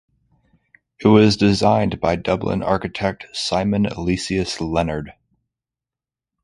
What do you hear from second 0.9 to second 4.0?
It was designed by Dublin architect Simon